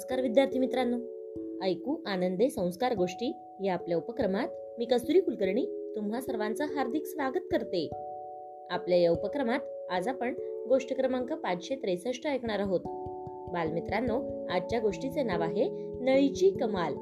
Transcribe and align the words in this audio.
नमस्कार 0.00 0.20
विद्यार्थी 0.20 0.58
मित्रांनो. 0.58 0.96
ऐकू 1.64 1.96
आनंदे 2.06 2.50
संस्कार 2.50 2.94
गोष्टी 2.94 3.32
या 3.64 3.74
आपल्या 3.74 3.96
उपक्रमात 3.96 4.48
मी 4.78 4.84
कस्तुरी 4.84 5.20
कुलकर्णी 5.20 5.92
तुम्हा 5.96 6.20
सर्वांचं 6.20 6.64
हार्दिक 6.64 7.06
स्वागत 7.06 7.40
करते. 7.52 7.90
आपल्या 8.70 8.98
या 8.98 9.10
उपक्रमात 9.10 9.60
आज 9.90 10.08
आपण 10.08 10.34
गोष्ट 10.68 10.96
क्रमांक 10.96 11.32
पाचशे 11.32 11.76
त्रेसष्ट 11.76 12.26
ऐकणार 12.26 12.58
आहोत. 12.58 12.80
बालमित्रांनो 13.52 14.46
आजच्या 14.50 14.80
गोष्टीचे 14.80 15.22
नाव 15.22 15.42
आहे 15.42 15.68
नळीची 16.00 16.50
कमाल. 16.50 16.92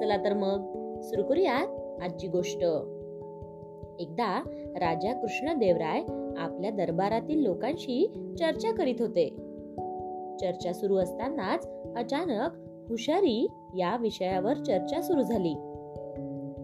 चला 0.00 0.16
तर 0.16 0.34
मग 0.34 0.60
सुरू 1.00 1.22
करूयात 1.22 2.02
आजची 2.02 2.26
गोष्ट. 2.26 2.62
एकदा 4.00 4.42
राजा 4.76 5.12
कृष्णदेवराय 5.12 6.00
आपल्या 6.36 6.70
दरबारातील 6.70 7.42
लोकांशी 7.42 8.06
चर्चा 8.38 8.72
करीत 8.72 8.96
होते. 8.98 9.36
चर्चा 10.40 10.72
सुरू 10.72 10.96
असतानाच 10.96 11.68
अचानक 11.96 12.52
हुशारी 12.90 13.46
या 13.76 13.96
विषयावर 13.96 14.54
चर्चा 14.54 15.02
सुरू 15.02 15.22
झाली. 15.22 15.54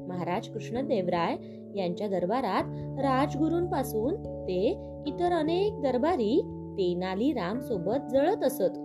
महाराज 0.08 0.48
कृष्णदेवराय 0.48 1.36
यांच्या 1.78 2.08
दरबारात 2.08 2.64
राजगुरूंपासून 3.00 4.14
ते 4.48 4.78
इतर 5.06 5.32
अनेक 5.32 5.80
दरबारी 5.82 6.40
तेनाली 6.78 7.32
राम 7.32 7.60
सोबत 7.60 8.10
जळत 8.10 8.44
असत. 8.44 8.78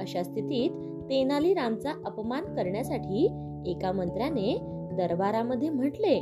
अशा 0.00 0.22
स्थितीत 0.22 0.70
तेनाली 1.10 1.54
रामचा 1.54 1.90
अपमान 1.90 2.44
करण्यासाठी 2.44 3.26
एका 3.66 3.92
मंत्र्याने 3.92 4.58
दरबारामध्ये 4.92 5.68
म्हटले 5.68 6.18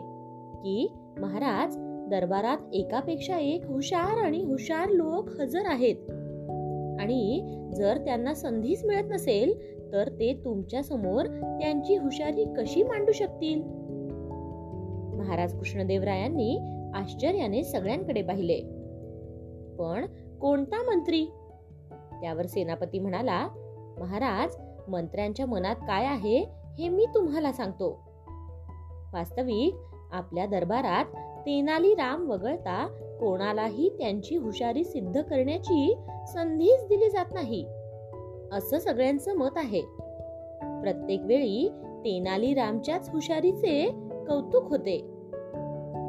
की 0.55 0.93
महाराज 1.19 1.77
दरबारात 2.11 2.75
एकापेक्षा 2.75 3.39
एक 3.39 3.67
हुशार 3.67 4.19
आणि 4.19 4.43
हुशार 4.43 4.89
लोक 4.89 5.41
हजर 5.41 5.67
आहेत. 5.67 5.97
आणि 7.01 7.41
जर 7.77 7.99
त्यांना 8.05 8.35
संधीच 8.35 8.85
मिळत 8.85 9.11
नसेल 9.11 9.77
तर 9.93 10.09
ते 10.09 10.41
तुमच्यासमोर 10.45 11.27
त्यांची 11.61 11.97
हुशारी 11.97 12.45
कशी 12.45 12.83
मांडू 12.83 13.13
शकतील? 13.13 13.63
महाराज 15.17 15.59
कृष्णदेवरायांनी 15.59 16.59
आश्चर्याने 16.95 17.65
सगळ्यांकडे 17.65 18.23
पाहिले. 18.23 18.61
पण 19.79 20.07
कोणता 20.41 20.83
मंत्री? 20.83 21.27
त्यावर 22.21 22.47
सेनापती 22.47 22.99
म्हणाला 22.99 23.49
महाराज 23.99 24.57
मंत्र्यांच्या 24.89 25.47
मनात 25.47 25.77
काय 25.77 26.07
आहे 26.07 26.39
हे 26.79 26.89
मी 26.89 27.07
तुम्हाला 27.15 27.53
सांगतो. 27.53 27.91
वास्तविक 29.13 29.75
आपल्या 30.13 30.47
दरबारात 30.47 31.05
तेनाली 31.47 31.95
राम 31.95 32.31
वगळता 32.31 32.87
कोणालाही 33.21 33.89
त्यांची 33.89 34.37
हुशारी 34.37 34.85
सिद्ध 34.85 35.23
करण्याची 35.23 35.95
संधीच 36.27 36.89
दिली 36.89 37.11
जात 37.11 37.25
नाही. 37.33 37.67
असं 38.53 38.79
सगळ्यांचं 38.79 39.35
मत 39.35 39.51
आहे. 39.57 39.81
प्रत्येक 40.83 41.21
वेळी 41.25 41.71
तेनाली 42.05 42.55
रामच्याच 42.55 43.11
हुशारीचे 43.11 43.91
कौतुक 44.29 44.69
होते. 44.69 44.99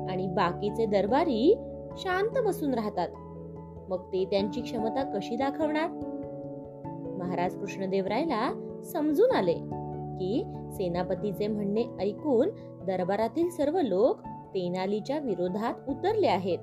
आणि 0.09 0.27
बाकीचे 0.27 0.85
दरबारी 0.85 1.57
शांत 1.97 2.45
बसून 2.45 2.73
राहतात. 2.73 3.09
मग 3.89 3.99
ते 4.13 4.25
त्यांची 4.25 4.61
क्षमता 4.61 5.03
कशी 5.03 5.35
दाखवणार? 5.35 5.89
महाराज 7.17 7.59
कृष्णदेवरायला 7.59 8.51
समजून 8.83 9.31
आले 9.31 9.53
की 10.19 10.43
सेनापतीचे 10.73 11.47
म्हणणे 11.47 11.83
ऐकून 11.99 12.49
दरबारातील 12.85 13.49
सर्व 13.49 13.81
लोक 13.81 14.17
तेनालीच्या 14.25 15.19
विरोधात 15.19 15.89
उतरले 15.89 16.27
आहेत. 16.27 16.59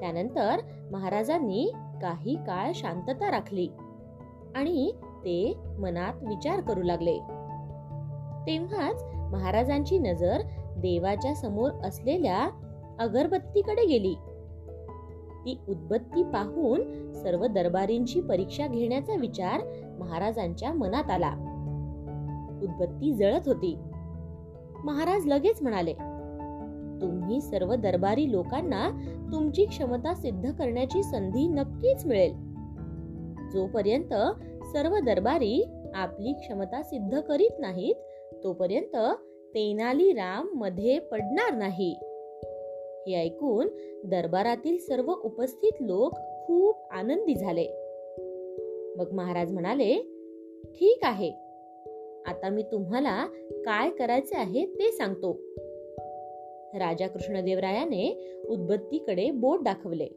त्यानंतर 0.00 0.56
महाराजांनी 0.90 1.72
काही 2.02 2.34
काळ 2.34 2.72
शांतता 2.74 3.30
राखली 3.30 3.68
आणि 4.56 4.92
ते 5.00 5.54
मनात 5.78 6.12
विचार 6.22 6.60
करू 6.60 6.82
लागले. 6.82 7.18
तेव्हाच 8.46 9.02
महाराजांची 9.32 9.98
नजर 9.98 10.40
देवाच्या 10.76 11.34
समोर 11.34 11.70
असलेल्या 11.70 12.50
अगरबत्तीकडे 12.98 13.86
गेली. 13.86 14.14
ती 15.44 15.58
उदबत्ती 15.68 16.22
पाहून 16.22 17.12
सर्व 17.12 17.46
दरबारींची 17.46 18.20
परीक्षा 18.20 18.66
घेण्याचा 18.66 19.14
विचार 19.14 19.60
महाराजांच्या 19.98 20.72
मनात 20.72 21.10
आला. 21.10 21.32
उदबत्ती 22.62 23.12
जळत 23.12 23.48
होती. 23.48 23.78
महाराज 24.84 25.26
लगेच 25.26 25.62
म्हणाले 25.62 25.94
तुम्ही 27.02 27.40
सर्व 27.40 27.74
दरबारी 27.74 28.32
लोकांना 28.32 28.90
तुमची 29.32 29.64
क्षमता 29.64 30.14
सिद्ध 30.14 30.52
करण्याची 30.52 31.02
संधी 31.02 31.48
नक्कीच 31.48 32.06
मिळेल. 32.06 32.32
जोपर्यंत 33.52 34.14
सर्व 34.64 34.96
दरबारी 34.98 35.66
आपली 35.94 36.32
क्षमता 36.32 36.82
सिद्ध 36.82 37.20
करीत 37.20 37.50
नाहीत 37.58 37.94
तोपर्यंत 38.44 38.96
तेनाली 39.54 40.12
राममध्ये 40.12 40.98
पडणार 40.98 41.54
नाही. 41.54 41.96
हे 43.06 43.14
ऐकून 43.14 43.68
दरबारातील 44.04 44.78
सर्व 44.78 45.12
उपस्थित 45.12 45.72
लोक 45.80 46.12
खूप 46.46 46.76
आनंदी 46.90 47.34
झाले. 47.34 47.66
मग 48.96 49.12
महाराज 49.12 49.52
म्हणाले 49.52 49.94
ठीक 50.64 50.98
आहे. 51.02 51.30
आता 52.26 52.48
मी 52.48 52.62
तुम्हाला 52.62 53.26
काय 53.52 53.90
करायचे 53.90 54.36
आहे 54.36 54.66
ते 54.66 54.92
सांगतो. 54.92 55.40
राजा 56.74 57.08
कृष्णदेवरायाने 57.08 58.34
उदबत्तीकडे 58.48 59.30
बोट 59.30 59.62
दाखवले 59.62 60.08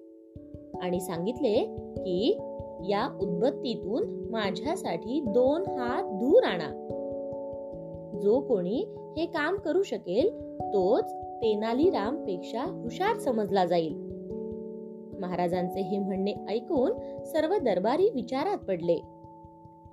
आणि 0.81 0.99
सांगितले 0.99 1.65
की 1.97 2.37
या 2.89 3.17
उदबत्तीतून 3.21 4.27
माझ्यासाठी 4.29 5.19
दोन 5.27 5.61
हात 5.61 6.03
दूर 6.03 6.43
आणा. 6.43 6.81
जो 8.21 8.41
कोणी 8.41 8.85
हे 9.17 9.25
काम 9.25 9.55
करू 9.55 9.83
शकेल 9.83 10.29
तोच 10.61 11.13
तेनालीरामपेक्षा 11.13 12.63
हुशार 12.63 13.17
समजला 13.17 13.65
जाईल. 13.65 13.93
महाराजांचे 15.19 15.81
हे 15.81 15.97
म्हणणे 15.97 16.33
ऐकून 16.49 17.23
सर्व 17.23 17.57
दरबारी 17.57 18.09
विचारात 18.09 18.57
पडले 18.57 18.97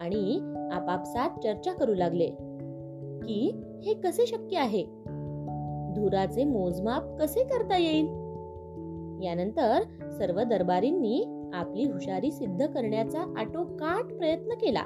आणि 0.00 0.38
आपापसात 0.72 1.30
चर्चा 1.30 1.72
करू 1.72 1.94
लागले 1.94 2.26
की 3.22 3.62
हे 3.84 3.94
कसे 3.94 4.26
शक्य 4.26 4.56
आहे? 4.56 5.01
धुराचे 5.94 6.44
मोजमाप 6.44 7.02
कसे 7.20 7.44
करता 7.44 7.76
येईल? 7.76 8.06
यानंतर 9.24 9.82
सर्व 10.10 10.42
दरबारींनी 10.42 11.50
आपली 11.54 11.84
हुशारी 11.84 12.30
सिद्ध 12.30 12.66
करण्याचा 12.66 13.34
आटोकाट 13.36 14.04
प्रयत्न 14.04 14.54
केला. 14.54 14.82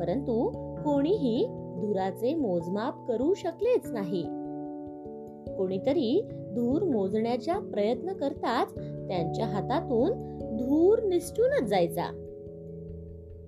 परंतु 0.00 0.48
कोणीही 0.84 1.46
धुराचे 1.80 2.34
मोजमाप 2.34 3.08
करू 3.08 3.34
शकलेच 3.34 3.90
नाही. 3.90 4.22
कोणीतरी 5.56 6.28
धूर 6.30 6.82
मोजण्याचा 6.82 7.58
प्रयत्न 7.58 8.12
करताच 8.12 8.74
त्यांच्या 9.08 9.46
हातातून 9.46 10.12
धूर 10.56 11.02
निसटूनच 11.02 11.68
जायचा. 11.68 12.26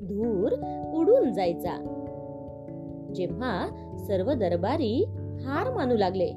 धूर 0.03 0.53
उडून 0.95 1.33
जायचा. 1.33 1.99
जेव्हा 3.15 3.69
सर्व 3.99 4.33
दरबारी 4.33 5.05
हार 5.47 5.71
मानू 5.71 5.97
लागले. 5.97 6.29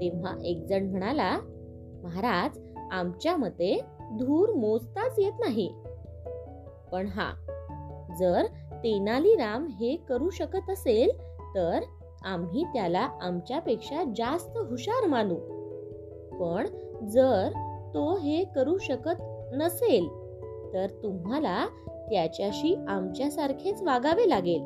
तेव्हा 0.00 0.34
एक 0.44 0.66
जण 0.66 0.90
म्हणाला 0.90 1.38
महाराज 2.02 2.58
आमच्या 2.90 3.36
मते 3.36 3.80
धूर 4.00 4.52
मोजताच 4.52 5.18
येत 5.18 5.32
नाही. 5.40 5.74
पण 6.92 7.06
हा 7.06 7.32
जर 8.18 8.46
तेनालीराम 8.84 9.66
हे 9.66 9.96
करू 9.96 10.30
शकत 10.30 10.70
असेल 10.70 11.10
तर 11.54 11.80
आम्ही 12.24 12.64
त्याला 12.64 13.08
आमच्यापेक्षा 13.22 14.04
जास्त 14.16 14.58
हुशार 14.58 15.06
मानू. 15.06 15.34
पण 16.40 16.66
जर 17.06 17.48
तो 17.94 18.16
हे 18.16 18.44
करू 18.54 18.78
शकत 18.78 19.22
नसेल 19.52 20.08
तर 20.74 20.86
तुम्हाला 21.02 21.66
त्याच्याशी 22.10 22.74
आमच्यासारखेच 22.88 23.82
वागावे 23.82 24.28
लागेल. 24.28 24.62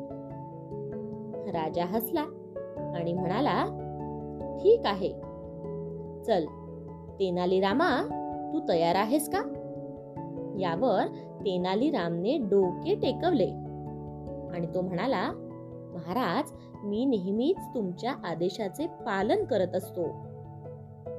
राजा 1.55 1.85
हसला. 1.85 2.25
आणि 2.95 3.13
म्हणाला 3.13 3.63
ठीक 4.61 4.81
आहे. 4.85 5.09
चल 6.23 6.45
तेनाली 7.19 7.59
रामा 7.61 7.89
तू 8.53 8.59
तयार 8.69 8.95
आहेस 8.95 9.29
का? 9.29 9.39
यावर 10.59 11.07
तेनाली 11.45 11.91
रामने 11.91 12.37
डोके 12.37 12.95
टेकवले 12.95 13.49
आणि 14.55 14.67
तो 14.73 14.81
म्हणाला 14.81 15.31
महाराज 15.93 16.51
मी 16.83 17.05
नेहमीच 17.05 17.75
तुमच्या 17.75 18.13
आदेशाचे 18.23 18.87
पालन 18.87 19.43
करत 19.43 19.75
असतो. 19.75 20.05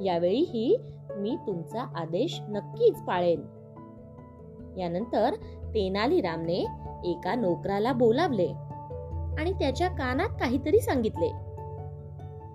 यावेळीही 0.03 0.77
मी 1.17 1.37
तुमचा 1.47 1.81
आदेश 1.81 2.41
नक्कीच 2.49 3.03
पाळेन. 3.03 3.41
यानंतर 4.79 5.35
तेनाली 5.75 6.21
रामने 6.21 6.67
एका 7.05 7.35
नोकराला 7.35 7.93
बोलावले 7.93 8.49
आणि 9.39 9.53
त्याच्या 9.53 9.89
कानात 9.89 10.29
काहीतरी 10.29 10.81
सांगितले. 10.81 11.46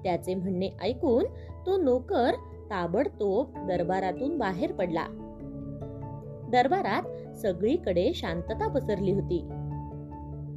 त्याचे 0.03 0.35
म्हणणे 0.35 0.69
ऐकून 0.81 1.23
तो 1.65 1.77
नोकर 1.77 2.31
ताबडतोब 2.69 3.67
दरबारातून 3.67 4.37
बाहेर 4.37 4.71
पडला. 4.71 5.05
दरबारात 6.51 7.35
सगळीकडे 7.37 8.11
शांतता 8.15 8.67
पसरली 8.67 9.11
होती. 9.11 9.39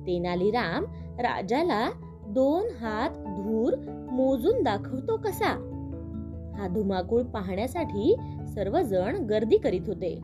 तेनालीराम 0.06 0.84
राजाला 1.18 1.90
दोन 2.26 2.66
हात 2.80 3.10
धूर 3.10 3.74
मोजून 4.12 4.62
दाखवतो 4.62 5.16
कसा? 5.16 5.70
हा 6.58 6.68
धुमाकूळ 6.68 7.22
पाहण्यासाठी 7.22 8.16
सर्वजण 8.54 9.16
गर्दी 9.16 9.56
करीत 9.56 9.80
होते. 9.86 10.20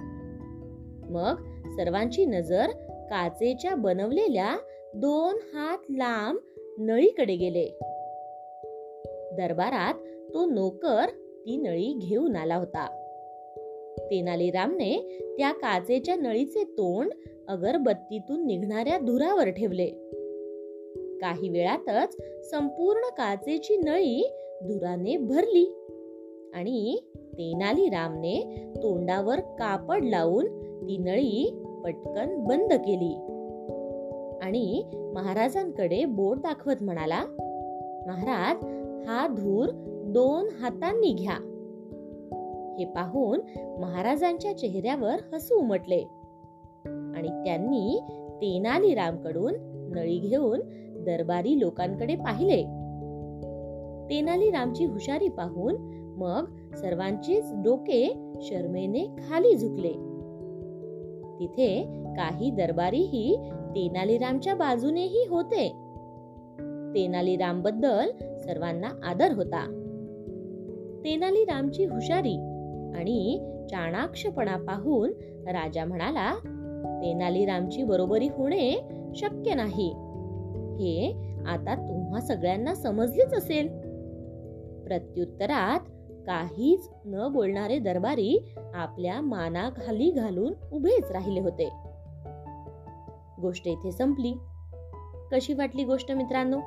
मग 1.11 1.37
सर्वांची 1.77 2.27
नजर 2.27 2.67
काचेच्या 3.11 3.75
बनवलेल्या 3.75 4.57
दोन 4.95 5.35
हात 5.55 5.79
लांब 5.91 6.39
नळीकडे 6.79 7.37
गेले. 7.37 7.90
दरबारात 9.33 9.95
तो 10.35 10.45
नोकर 10.47 11.09
ती 11.47 11.57
नळी 11.57 11.99
घेऊन 11.99 12.37
आला 12.37 12.57
होता. 12.57 12.87
तेनालीरामने 14.11 14.97
त्या 15.39 15.53
काचेच्या 15.53 16.17
नळीचे 16.17 16.65
तोंड 16.65 17.11
अगरबत्तीतून 17.49 18.47
निघणाऱ्या 18.47 18.99
धुरावर 18.99 19.49
ठेवले. 19.51 19.91
काही 21.21 21.49
वेळातच 21.49 22.17
संपूर्ण 22.51 23.01
काचेची 23.01 23.77
नळी 23.77 24.31
धुराने 24.63 25.17
भरली 25.17 25.75
आणि 26.55 26.99
तेनालीरामने 27.17 28.67
तोंडावर 28.77 29.41
कापड 29.41 30.05
लावून 30.05 30.47
ती 30.83 30.97
नळी 30.97 31.63
पटकन 31.85 32.45
बंद 32.45 32.73
केली 32.73 33.15
आणि 34.43 34.83
महाराजांकडे 35.15 36.05
बोट 36.05 36.39
दाखवत 36.39 36.83
म्हणाला 36.83 37.25
महाराज 38.07 38.80
हा 39.07 39.27
धूर 39.27 39.69
दोन 40.07 40.49
हातांनी 40.61 41.13
घ्या. 41.13 41.37
हे 42.79 42.85
पाहून 42.85 43.41
महाराजांच्या 43.81 44.59
चेहऱ्यावर 44.59 45.17
हसू 45.33 45.55
उमटले. 45.55 46.01
आणि 47.17 47.29
त्यांनी 47.29 48.01
तेनालीरामकडून 48.41 49.55
नळी 49.95 50.19
घेऊन 50.19 50.61
दरबारी 51.05 51.61
लोकांकडे 51.61 52.17
पाहिले. 52.17 52.63
तेनालीरामची 54.11 54.85
हुशारी 54.85 55.29
पाहून 55.29 55.75
मग 56.17 56.75
सर्वांचेच 56.77 57.53
डोके 57.55 58.15
शर्मेने 58.43 59.05
खाली 59.05 59.57
झुकले. 59.57 59.93
तिथे 61.41 61.83
काही 62.17 62.51
दरबारीही 62.51 63.37
तेनालीरामच्या 63.51 64.55
बाजूनेही 64.55 65.27
होते. 65.31 65.90
तेनालीरामबद्दल 66.95 68.11
सर्वांना 68.39 68.89
आदर 69.05 69.33
होता. 69.33 69.77
तेनालीरामची 71.05 71.85
हुशारी 71.85 72.37
आणि 72.97 73.47
चाणाक्षपणा 73.71 74.57
पाहून 74.57 75.11
राजा 75.49 75.85
म्हणाला 75.85 76.35
तेनालीरामची 77.03 77.83
बरोबरी 77.83 78.29
होणे 78.29 78.81
शक्य 79.15 79.55
नाही. 79.55 79.89
हे 80.81 81.13
आता 81.47 81.75
तुम्हा 81.75 82.21
सगळ्यांना 82.21 82.75
समजलेच 82.75 83.35
असेल. 83.35 83.69
प्रत्युत्तरात 84.85 85.81
काहीच 86.27 86.91
न 87.05 87.29
बोलणारे 87.33 87.79
दरबारी 87.79 88.55
आपल्या 88.75 89.21
मानाखाली 89.21 90.11
घालून 90.11 90.53
उभेच 90.73 91.11
राहिले 91.11 91.41
होते. 91.41 91.69
गोष्ट 93.41 93.69
इथे 93.69 93.93
संपली. 93.93 94.33
कशी 95.33 95.53
वाटली 95.53 95.85
गोष्ट 95.85 96.13
मित्रांनो? 96.13 96.59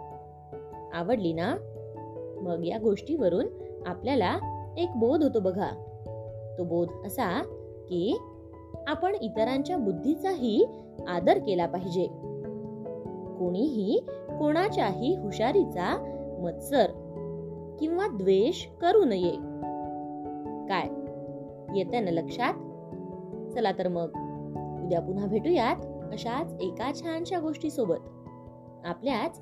आवडली 0.94 1.34
ना? 1.34 1.56
मग 2.42 2.66
या 2.66 2.78
गोष्टीवरून 2.78 3.48
आपल्याला 3.86 4.38
एक 4.78 4.90
बोध 4.96 5.24
होतो 5.24 5.40
बघा. 5.40 5.70
तो 6.58 6.64
बोध 6.64 6.88
असा 7.06 7.42
की 7.90 8.18
आपण 8.88 9.16
इतरांच्या 9.16 9.78
बुद्धीचाही 9.78 10.66
आदर 11.08 11.38
केला 11.38 11.66
पाहिजे. 11.66 12.06
कोणीही 13.40 14.00
कोणाच्याही 14.40 15.16
हुशारीचा 15.16 15.98
मत्सर 16.40 16.92
किंवा 17.80 18.08
द्वेष 18.08 18.68
करू 18.82 19.04
नये. 19.06 19.32
काय? 20.70 20.90
येते 21.78 22.00
ना 22.00 22.12
लक्षात? 22.12 22.54
चला 23.54 23.72
तर 23.72 23.88
मग. 23.88 24.10
उद्या 24.86 25.02
पुन्हा 25.02 25.26
भेटूयात 25.26 25.76
अशाच 26.12 26.54
एका 26.62 26.92
छानशा 26.96 27.40
गोष्टी 27.40 27.70
सोबत 27.70 28.10
आपल्याच 28.86 29.42